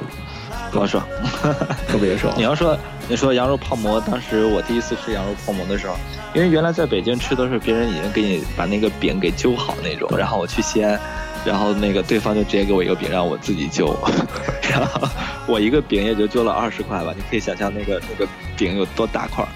[0.72, 1.06] 多爽，
[1.88, 2.32] 特别爽。
[2.36, 2.76] 你要说
[3.08, 5.94] 你说羊肉泡馍，当时我第一次吃羊肉泡馍的时候，
[6.34, 10.98] 因为原来在北京吃都是别人已经给你把那个饼给揪好那种， 然后我去西安，
[11.44, 13.96] 然后那个对方就直接给我一个饼让我自己揪，
[14.70, 15.08] 然后
[15.46, 19.46] 我一个饼也就揪了二十块吧，你可以想象那个那个饼有多大块。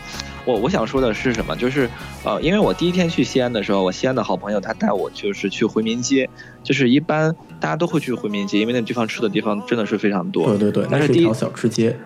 [0.50, 1.56] 我我想说的是什么？
[1.56, 1.88] 就是，
[2.24, 6.28] 呃，因为我第一天去西安的时候，我西安的好朋友他带我就是去回民街，
[6.62, 10.46] 就是一般大家都会去回民街，因为那地方吃的地方真的是非常多。
[10.48, 11.96] 对对对，那是第一条小吃街。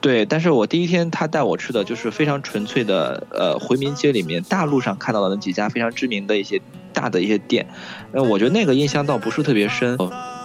[0.00, 6.60] 对，但是我第一天他带我吃的就是非常纯粹的，呃，回民街里面大路上看到的那几家非常知名的一些
[7.00, 7.66] 大的一些店，
[8.12, 9.96] 呃，我觉得那个印象倒不是特别深。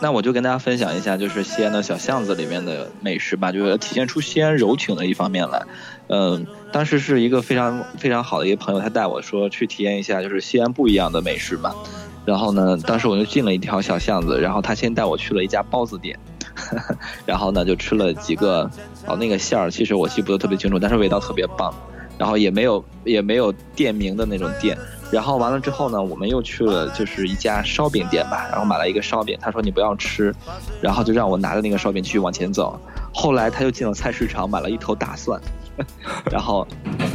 [0.01, 5.61] 那我就跟大家分享一下，就是西安的小巷子里面的美食吧，就是体现出西安柔情的一方面来。
[6.07, 11.73] 嗯，当时是一个非常非常好的一个朋友，他带我说去体验一下，就是西安不一样的美食嘛。
[12.25, 16.17] 然后呢，当时我就进了一条小巷子，然后他先带我去了一家包子店。
[17.25, 18.69] 然后呢，就吃了几个
[19.05, 21.73] 哦，那个馅儿其实我记不得特别清楚，但是味道特别棒。
[22.17, 24.77] 然后也没有也没有店名的那种店。
[25.11, 29.37] 然后完了之后呢，我们又去了就是一家烧饼店吧，然后买了一个烧饼。
[29.39, 30.33] 他说你不要吃，
[30.81, 32.79] 然后就让我拿着那个烧饼继续往前走。
[33.13, 35.39] 后来他又进了菜市场买了一头大蒜。
[36.31, 36.65] 然后，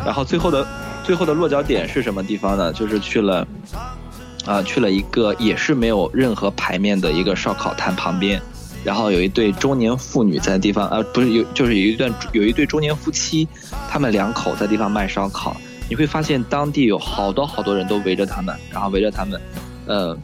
[0.05, 0.67] 然后最后的
[1.03, 2.73] 最后的落脚点是什么地方呢？
[2.73, 3.47] 就是去了
[4.47, 8.41] 啊，去了一个也是没有任何牌面的一个烧烤摊旁边。
[8.85, 13.49] 然后有一对中年妇女在地方，呃，不是有，就是有一段有一对中年夫妻，
[13.91, 15.57] 他们两口在地方卖烧烤。
[15.91, 19.41] 你会发现当地有好多好多人都围着他们，然后围着他们，
[19.87, 20.17] 呃，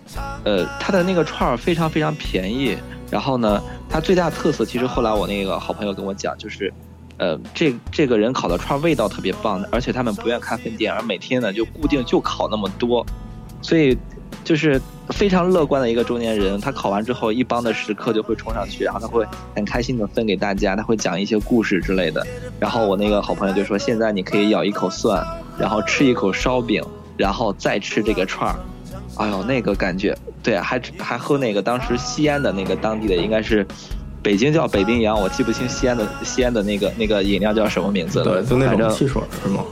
[0.44, 2.78] 呃，他的那个串儿非常非常便宜。
[3.10, 6.72] 然后呢，他最大特色其实后来我那个好朋友跟我讲，就是，
[7.18, 13.04] 呃，这这个人烤的串儿味道特别棒，而且他们不愿开分店，而每天呢就固定就烤那么多，
[13.60, 13.98] 所以。
[14.42, 19.26] 就是非常乐观的一个中年人，他烤完之后，一帮的食客就会冲上去，然后他会
[19.56, 22.24] 很开心的分给大家，他会讲一些故事之类的。
[22.60, 25.24] 然后我那个好朋友就说：“现在你可以咬一口蒜，
[25.58, 26.82] 然后吃一口烧饼，
[27.16, 28.56] 然后再吃这个串儿。”
[29.16, 33.66] 哎呦，那个感觉，对，还还喝那个当时西安的那个当地的，应该是
[34.22, 38.24] 北京叫北冰洋，我记不清西安的西安的那个那个饮料叫什么名字了。
[38.24, 39.64] 对，就那种汽水是吗？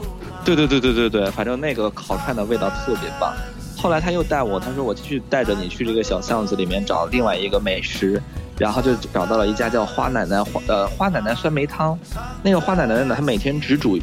[0.43, 3.33] 对对对对对对，反正那个烤串的味道特别棒。
[3.77, 8.19] 后来他又带我，他说我继续带着你去这个小巷子里面找另外一个美食，
[8.57, 11.95] 然后就找到了一家叫花奶奶花呃花奶奶酸梅汤。
[12.41, 13.99] 那个花奶奶呢，她每天只煮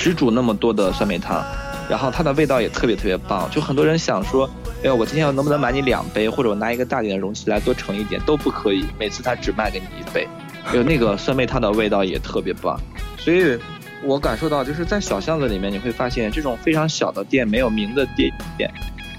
[0.00, 1.44] 只煮那么多的酸梅汤，
[1.86, 3.46] 然后它的味道也特别特别棒。
[3.50, 4.48] 就很多人想说，
[4.82, 8.86] 哎呀，我今天能不能买你两杯，或者我拿一个大点的容器来多盛一点都不可以。
[8.98, 10.26] 每次他只卖给你一杯，
[10.72, 12.80] 有那个酸梅汤的味道也特别棒，
[13.18, 13.58] 所以。
[14.02, 18.32] 我感受到，就是在小巷子里面，你会发现这种非常小的店、没有名的店，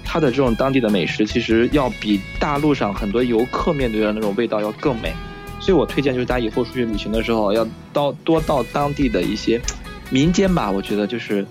[0.04, 5.14] 它的这种当地的美食，其实要比大陆上很多游客面对的那种味道要更美。
[5.60, 9.60] 所以我推荐，就是大家以后出去旅行的时候，要到多到当地的一些
[10.12, 11.44] 民间吧，我觉得就是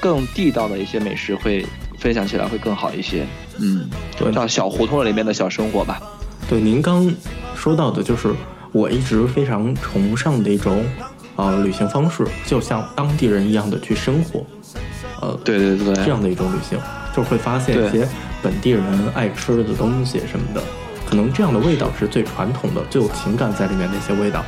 [0.00, 1.64] 更地道的一些美食，会
[1.98, 3.26] 分享起来会更好一些。
[3.58, 3.88] 嗯，
[4.34, 6.00] 到小胡同里面的小生活吧。
[6.48, 7.08] 对，您刚
[7.54, 8.34] 说到的就是
[8.72, 10.84] 我一直非常崇尚的一种。
[11.38, 14.42] 呃，旅行方式就像当地人一样的去生活，
[15.20, 16.78] 呃，对对对，这样的一种旅行，
[17.14, 18.08] 就会发现一些
[18.42, 18.82] 本地人
[19.14, 20.62] 爱吃的东西什么的，
[21.06, 24.42] 可能这样的味道是最传统的、最有情感在里面的一些味道。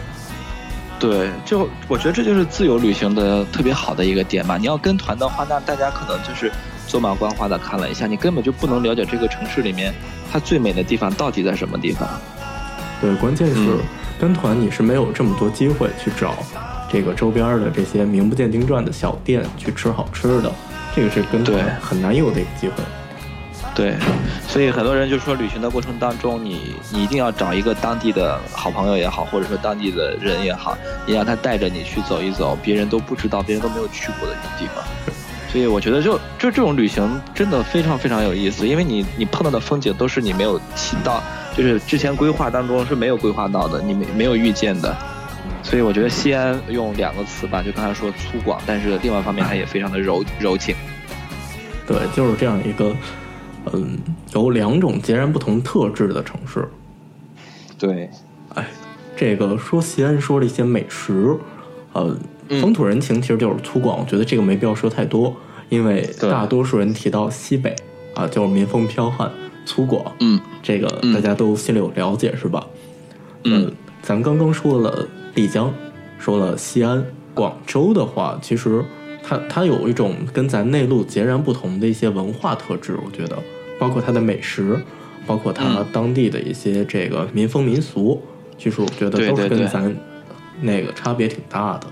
[0.98, 4.56] 对，就我觉得这就是自由旅行的特别好的一个点嘛。
[4.58, 6.50] 你要跟团的话，那大家可能就是
[6.86, 9.94] 走马观花的看了一下，你根本就不能了解这个城市里面
[10.32, 12.08] 它最美的地方到底在什么地方。
[13.00, 13.76] 对，关键是
[14.20, 16.34] 跟团你是没有这么多机会去找。
[16.90, 20.50] 这个周边的这些名不见经传的小店去吃好吃的，
[20.96, 22.82] 这个是跟团很难有的一个机会。
[23.78, 23.94] 对，
[24.48, 34.84] 所以很多人就说，旅行的过程当中，你你一定要找一个当地的好朋友也好，或者说当地的人也好，你让他带着你去走一走，别人都不知道、别人都没有去过的地方。
[35.48, 41.22] 所以我觉得，就就这种旅行真的非常非常有意思，因为你你碰到的风景都是你没有提到，
[41.56, 44.96] 就是之前规划当中是没有规划到的，你没没有遇见的。
[45.62, 50.74] 所以我觉得西安用两个词吧，就刚才说粗犷，但是另外一方面它也非常的柔柔情。
[51.86, 52.92] 对，就是这样一个，
[53.74, 53.98] 嗯，
[54.34, 56.68] 有两种截然不同特质的城市。
[57.78, 58.10] 对，
[58.54, 58.66] 哎，
[59.16, 61.36] 这个说西安说了一些美食，
[61.92, 62.16] 呃，
[62.60, 65.34] 风土人情其实就是粗犷，我觉得这个没必要说太多，
[65.68, 67.74] 因为大多数人提到西北
[68.14, 69.30] 啊，就是民风剽悍、
[69.64, 72.66] 粗犷，嗯，这个大家都心里有了解，是吧？
[73.44, 75.08] 嗯，咱刚刚说了。
[75.34, 75.72] 丽江，
[76.18, 78.84] 说了西安、广州的话，其实
[79.22, 83.38] 它它有一种跟咱内陆截然不同的一些文化特质，我觉得，
[83.78, 84.78] 包括它的美食，
[85.26, 88.22] 包括它当地的一些这个民风民俗，
[88.56, 89.94] 其实我觉得都是跟咱
[90.60, 91.86] 那个差别挺大的。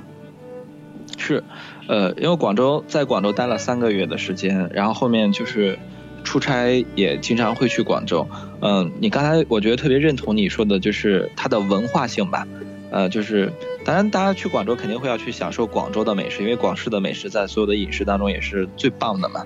[1.19, 1.43] 是，
[1.89, 5.79] 呃，因为广州在广州待了三个月的时间，然后后面就是
[6.25, 8.27] 出差也经常会去广州。
[8.61, 12.47] 嗯，你刚才我觉得特别认同你说的，就是它的文化性吧。
[12.89, 13.53] 呃，就是
[13.85, 19.45] 当然，大家去广州肯定会要去享受广州的美食，因为广式的美食在所有的饮食当中也是最棒的嘛。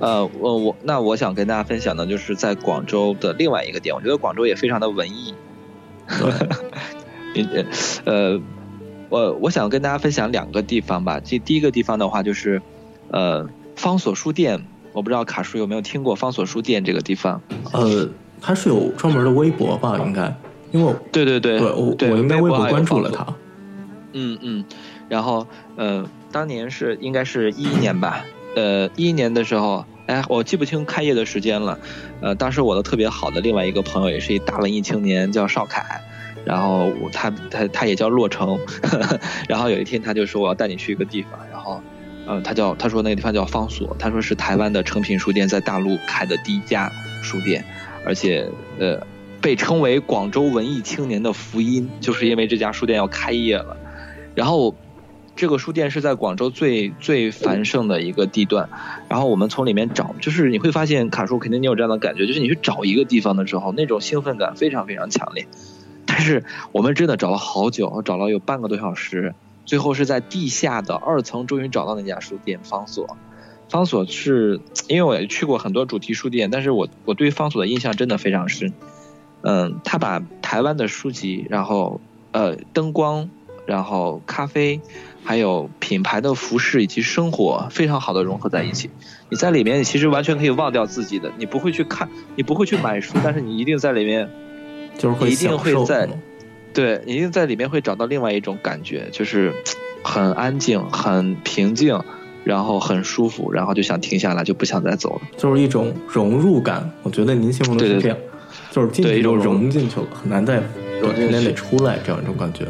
[0.00, 5.34] 呃，我我那我想跟大家分享的就是在广州的另外一个点，我觉得广州也非常的文艺。
[8.04, 8.40] 呃，
[9.08, 11.20] 我我想跟大家分享两个地方吧。
[11.20, 12.60] 这第一个地方的话就是，
[13.10, 17.40] 呃，方所书店，我不知道卡叔有没有听过方所书店这个地方。
[17.72, 18.08] 呃，
[18.40, 19.98] 它是有专门的微博吧？
[20.04, 20.34] 应该。
[20.72, 23.26] 因为对对对，我我应该微博关注了他。
[24.12, 24.64] 嗯嗯，
[25.08, 28.24] 然后呃，当年是应该是一一年吧，
[28.56, 31.78] 呃，一一年的时候，哎，我记不清开业的时间了。
[32.20, 36.00] 呃，当时我的特别好的另外一个朋友，也是一大文艺青年，叫邵凯，
[36.44, 38.58] 然后他他他也叫洛成，
[39.48, 41.80] 然后有一天他就说我要带你去一个地方，然后
[42.26, 46.90] 呃，他叫他说那个地方叫方所，他说是台湾的诚品书店在大陆开的第一家
[47.22, 47.64] 书店，
[48.04, 49.00] 而且呃。
[49.42, 53.74] 被称为广州文艺青年的福音，就是因为这家书店要开业了。
[54.34, 54.74] 然后，
[55.40, 58.68] 这个书店是在广州最最繁盛的一个地段。
[59.08, 65.46] 然后我们从里面找，就是你会发现，卡叔肯定你有这样的感觉，就是你去找一个地方的时候，那种兴奋感非常非常强烈。
[66.04, 73.16] 但是我们真的找了好久，找了有半个多小时，最后是在地下的二层终于找到那家书店方所。
[73.70, 78.74] 方所是因为我也去过很多主题书店，但是我我对方所的印象真的非常深。
[79.40, 81.98] 嗯，他把台湾的书籍，然后
[82.32, 83.30] 呃灯光，
[83.70, 84.80] 然后咖啡，
[85.22, 88.90] 还有品牌的服饰以及生活，非常好的融合在一起。
[89.28, 94.28] 你在里面你其实完全可以忘掉自己的，你不会去看，你不会去买书，但是你一定在里面，
[94.98, 96.08] 就是一定会在，
[96.74, 99.54] 对，你一定在里面会找到另外一种感觉，就是
[100.02, 102.02] 很安静、很平静，
[102.42, 105.20] 然后很舒服，然后就想停下来，就不想再走了。
[105.36, 108.18] 就是一种融入感，我觉得您形容的是这样。
[108.72, 110.60] 就是进去就融进去了，很难再
[111.00, 112.66] 短时间内出来这样一种感觉。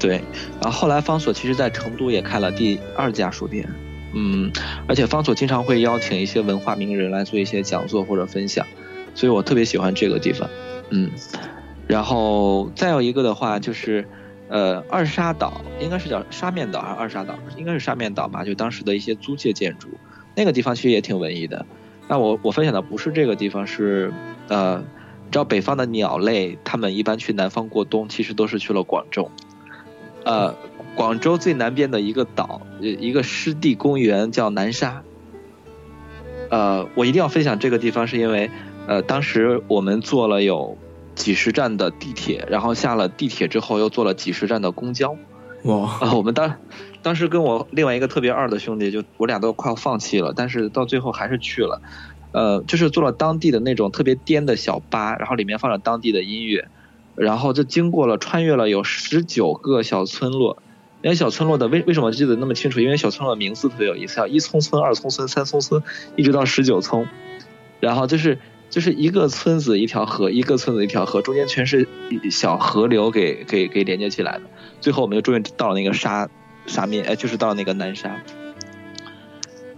[0.00, 0.22] 对，
[0.60, 3.68] 然后后来方所其实在成都也开了第二家书店，
[4.14, 4.50] 嗯，
[4.88, 8.66] 而且方所经常会邀请一些文化名人来做一些讲座或者分享，
[9.14, 10.48] 所以我特别喜欢这个地方。
[10.88, 11.10] 嗯，
[11.86, 14.08] 然后再有一个的话就是，
[14.48, 17.38] 呃，二沙岛应该是叫沙面岛还是二沙岛？
[17.58, 18.42] 应该是沙面岛吧？
[18.42, 19.88] 就当时的一些租界建筑，
[20.34, 21.66] 那个地方其实也挺文艺的。
[22.08, 24.12] 那我我分享的不是这个地方，是
[24.48, 24.78] 呃，
[25.26, 29.30] 你知道北方的鸟类，他们一般去南方过冬，其实都是去了广州。
[30.24, 30.54] 呃，
[30.94, 35.02] 广州最南边的一个岛，一个湿地公园叫南沙。
[36.50, 38.50] 呃，我一定要分享这个地方，是因为
[38.86, 40.76] 呃，当时我们坐了有
[41.14, 45.16] 几十站的地铁，然后下了地铁之后又坐了几十站的公交。
[45.64, 45.98] 哇！
[46.00, 46.56] 啊，我们当
[47.02, 51.80] 当时跟我另外一个特别二的兄弟，就我俩都快要放弃了，但是到最后还是去了。
[52.32, 56.68] 呃，就是坐了当地的那种特别颠的小巴，然后里面放着当地的音乐。
[57.20, 60.62] 然后就经过了，穿越了有十九个小村落，
[61.02, 62.80] 那些小村落的为为什么记得那么清楚？
[62.80, 65.82] 因为小村落名字特别有意思，叫一村村、二村村、三村村，
[66.16, 67.06] 一直到十九村。
[67.78, 68.38] 然后就是
[68.70, 71.86] 就是一个村子一条河，一个村子一条河，中间全是
[72.30, 74.44] 小河流给给给连接起来的。
[74.80, 76.26] 最后我们就终于到了那个沙
[76.64, 78.18] 沙面，哎，就是到那个南沙。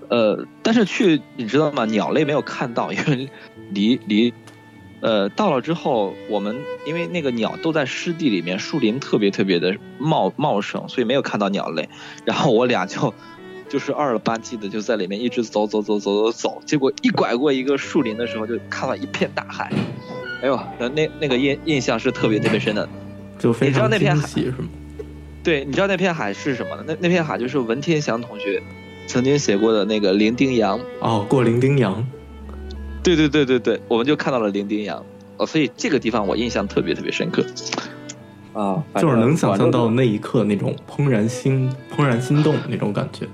[0.09, 1.87] 呃，但是去你知道吗？
[1.87, 3.29] 鸟类没有看到，因为
[3.71, 4.33] 离离。
[5.03, 11.89] 呃，到了之后，我们因为那个鸟都在湿地里面，树林特别特别的茂茂盛，所以没有看到鸟类。
[12.25, 13.13] 然后我俩就
[13.69, 19.73] 就是二了吧唧的就在里面一直走走走走走走，结果一拐过一个树林的时候，就看到一片大海。
[20.41, 22.89] 哎呦，那那那个印印象是特别特别深的，
[23.41, 24.69] 就非常惊喜是吗？
[25.43, 26.85] 对，你知道那片海是什么？
[26.87, 28.63] 那那片海就是文天祥同学
[29.09, 30.79] 曾经写过的那个伶仃洋。
[31.01, 32.07] 哦，过伶仃洋。
[33.03, 35.05] 对对对对对，我们就看到了伶仃洋
[35.37, 37.45] 哦，所以这个地方我印象特别特别深刻
[38.53, 43.27] 啊，就是能想象到那一刻那种怦然心怦然心动那种感觉。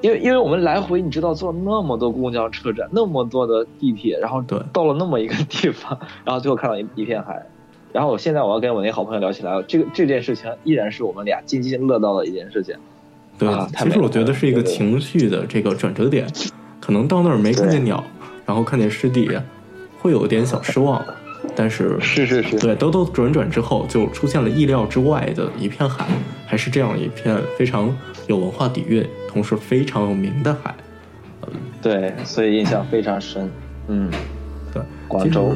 [0.00, 7.42] 因为因为我们来回你知道坐那么多公交车站，那么多的地铁，然后对到了那么一个地方， 然后最后看到一一片海，
[7.90, 12.74] 然后我现在我要跟我那好朋友聊起来，这个这件事情依然是我们俩津津乐道的一件事情。
[13.38, 16.26] 对，啊其实我觉得是一个情绪的这个转折点，
[16.80, 18.04] 可能到那儿没看见鸟。
[18.46, 19.30] 然后看见湿地，
[20.00, 21.02] 会有点小失望，
[21.56, 26.06] 但是是是是，对兜兜转转之后，就出现了意料之外的一片海，
[26.46, 27.94] 还是这样一片非常
[28.26, 30.74] 有文化底蕴，同时非常有名的海。
[31.46, 33.50] 嗯，对，所以印象非常深。
[33.88, 34.10] 嗯，
[34.72, 35.54] 对，广州。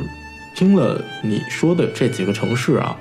[0.55, 2.97] 听了你说的这几个城市啊，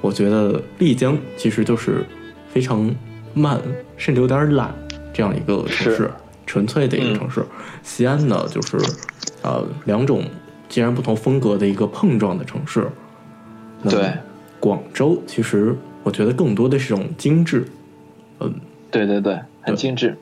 [0.00, 2.04] 我觉得丽江其实就是
[2.52, 2.94] 非常
[3.32, 3.60] 慢，
[3.96, 4.74] 甚至有点懒
[5.12, 6.10] 这样一个城市，
[6.46, 7.44] 纯粹的一个城市。
[7.82, 8.76] 西安呢，就是。
[9.42, 10.24] 呃，两种
[10.68, 12.86] 截然不同风格的一个碰撞的城市。
[13.88, 14.12] 对，
[14.58, 17.66] 广州其实我觉得更多的是一种精致。
[18.40, 18.54] 嗯，
[18.90, 20.16] 对对对，很精致，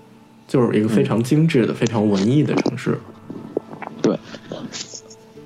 [0.46, 2.98] 就是一个非常精致的、非常文艺的城市。
[4.00, 4.16] 对。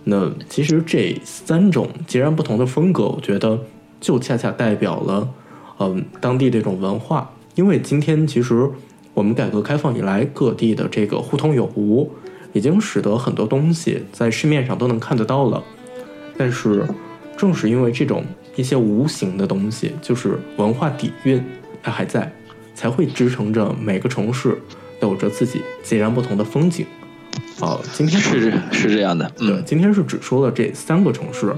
[0.04, 3.58] 那其实这三种截然不同的风格，我觉得
[4.00, 5.28] 就恰恰代表了
[5.78, 7.30] 嗯当地这种文化。
[7.54, 8.68] 因为今天其实
[9.14, 12.10] 我们改革开放以来，各地的这个互通有无。
[12.52, 15.62] 已经使得很多东西在市面上都能看得到了，
[16.36, 16.86] 但是
[17.36, 18.24] 正是因为这种
[18.56, 21.42] 一些无形的东西，就是文化底蕴，
[21.82, 22.30] 它还在，
[22.74, 24.60] 才会支撑着每个城市
[25.00, 26.84] 都有着自己截然不同的风景。
[27.60, 31.54] 哦，今天是是这样的，对，今天是只说了这三个城市，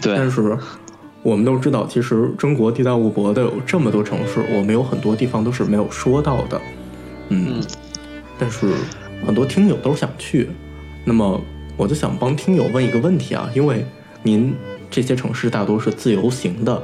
[0.00, 0.56] 对，但是
[1.22, 6.60] 我们都知道，其实中国地大物博的有这么多城市，我们有很多地方都是没有说到的，
[7.28, 7.62] 嗯，
[8.38, 8.72] 但是。
[9.26, 10.48] 很多听友都想去，
[11.04, 11.40] 那么
[11.76, 13.84] 我就想帮听友问一个问题啊，因为
[14.22, 14.54] 您
[14.90, 16.82] 这些城市大多是自由行的，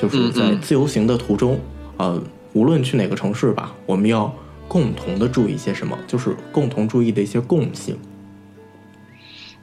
[0.00, 1.58] 就是在自由行的途中，
[1.96, 4.32] 呃，无论去哪个城市吧，我们要
[4.66, 5.98] 共同的注意些什么？
[6.06, 7.96] 就是共同注意的一些共性。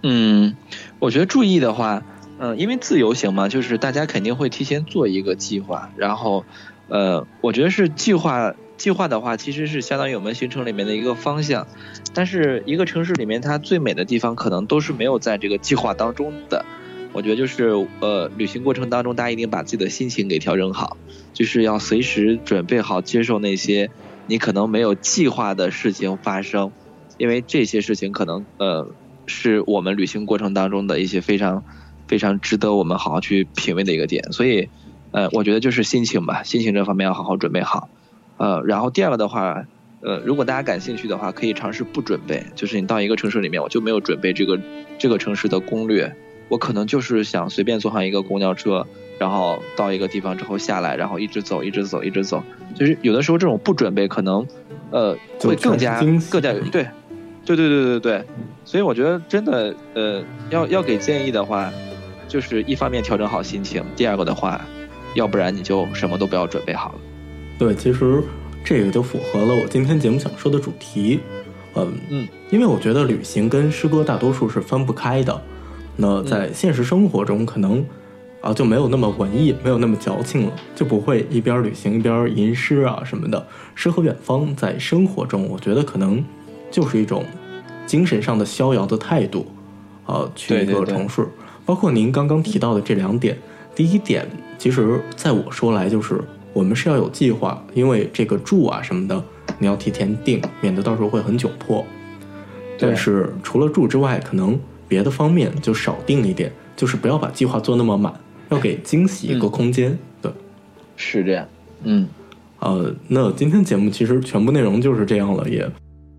[0.03, 0.55] 嗯，
[0.99, 2.03] 我觉得注意的话，
[2.37, 6.45] 嗯，因为自由行嘛，就是大家肯定会提前做一个计划，然后，
[6.87, 8.53] 呃，我觉得是计划。
[8.77, 11.67] 计划的话，其实是相当于我们行程里面的一个方向，
[12.13, 16.65] 但是一个城市里面它最美的地方，可能都是没有在这个计划当中的。
[17.13, 20.97] 我觉得就是呃，旅行过程当中，大家一定把自己的心情给调整好，
[21.33, 23.89] 就是要随时准备好接受那些
[24.27, 26.73] 你可能没有计划的事情发生，
[27.17, 28.93] 因为这些事情可能呃，
[29.25, 31.63] 是我们旅行过程当中的一些非常
[32.05, 34.33] 非常值得我们好好去品味的一个点。
[34.33, 34.67] 所以
[35.11, 37.87] 呃，我觉得就是心情吧，心情这方面要好好准备好。
[38.37, 39.65] 呃，然后第二个的话，
[40.01, 44.59] 呃，如果大家感兴趣的话，可以尝试不准备，就是你到一个城市里面，我就没有准备这个
[44.97, 46.13] 这个城市的攻略，
[46.49, 48.85] 我可能就是想随便坐上一个公交车，
[49.17, 52.43] 然后到一个地方之后下来，然后一直走，一直走，一直走。
[52.75, 54.45] 就是有的时候这种不准备，可能
[54.91, 56.87] 呃，会更加更加对，
[57.45, 58.23] 对对对对对，
[58.65, 61.71] 所以我觉得真的呃，要要给建议的话，
[62.27, 64.59] 就是一方面调整好心情，第二个的话，
[65.15, 66.95] 要不然你就什么都不要准备好了。
[67.57, 68.21] 对，其实
[68.63, 71.19] 这个就符合了我今天节目想说的主题，
[71.75, 75.41] 嗯嗯，因为我觉得旅行跟诗歌大多数是分不开的，
[75.95, 77.85] 那在现实生活中可能。
[78.41, 83.43] 啊，就没有那么文艺，没有那么矫情了，就不会一边旅行一边吟诗啊什么的。
[83.73, 86.23] 诗和远方在生活中，我觉得可能
[86.69, 87.25] 就是一种
[87.87, 89.47] 精神上的逍遥的态度。
[90.05, 91.27] 啊，去一个城市，
[91.65, 93.35] 包括您刚刚提到的这两点。
[93.73, 94.29] 第一点，
[94.59, 96.21] 其实在我说来，就是
[96.55, 99.21] 我们是要有计划，因为这个住啊什么的，
[99.59, 101.85] 你要提前定，免得到时候会很窘迫。
[102.79, 108.13] 但是除了住之外，可能别的方面就少定一点，就是不要把计划做那么满。
[108.49, 110.31] 要给惊喜一个空间，对，
[110.95, 111.45] 是这样，
[111.83, 112.07] 嗯，
[112.59, 115.69] 呃，那今天节目其实全部内容就是这样了，也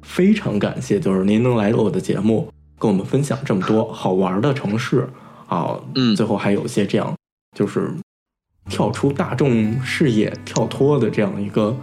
[0.03, 5.09] 非常感谢，就是您能来我的节目，跟我们分享这么多好玩的城市
[5.47, 7.15] 啊，嗯，最后还有一些这样，
[7.57, 7.91] 就是
[8.69, 11.77] 跳出大众视野、跳脱的这样一个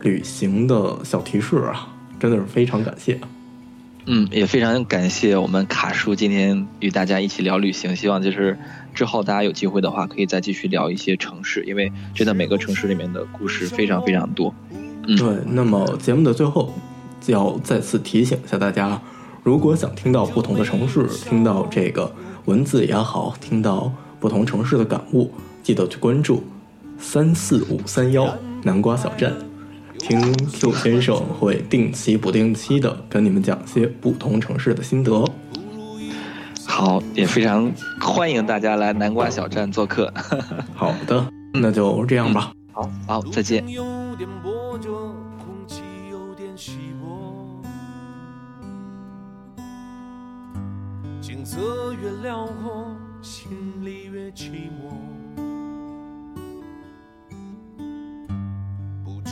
[0.00, 3.18] 旅行的小提示啊，真的是非常感谢。
[4.08, 7.96] 嗯，也非常感谢我们卡叔今天与大家一起聊旅行。
[7.96, 8.56] 希望就是
[8.94, 14.54] 之后大家有机会的话，可以再继续聊一些城市，因为真的每个城市里面的故事非常非常多。
[14.70, 15.36] 嗯，对。
[15.48, 16.72] 那么节目的最后，
[17.26, 19.00] 要再次提醒一下大家，
[19.42, 22.14] 如果想听到不同的城市，听到这个
[22.44, 25.32] 文字也好，听到不同城市的感悟，
[25.66, 26.44] 记得去关注
[26.96, 29.32] 三四五三幺南瓜小站。
[29.98, 35.28] 听 Q 先生会定期不定期的跟你们讲些不同城市的心得。
[36.64, 37.68] 好，也非常
[38.00, 40.14] 欢迎大家来南瓜小站做客。
[40.72, 42.52] 好的，那就这样吧。
[42.72, 43.66] 好，好，再见。
[51.20, 52.86] 景色越辽阔，
[53.20, 53.50] 心
[53.82, 55.15] 里越寂寞。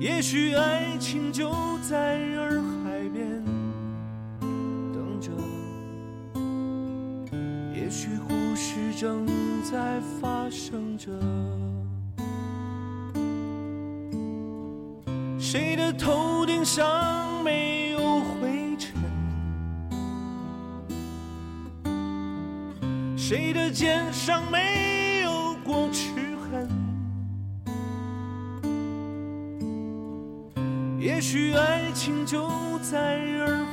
[0.00, 1.52] 也许爱情就
[1.86, 3.44] 在洱海边
[4.94, 5.30] 等着，
[7.74, 9.26] 也许故事正
[9.62, 11.10] 在发生着。
[15.38, 18.94] 谁的头顶上没有灰尘？
[23.18, 26.09] 谁的肩上没有过去？
[31.32, 33.64] 许爱情就在耳